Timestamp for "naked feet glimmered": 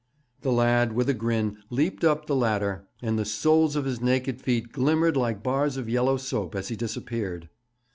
4.01-5.15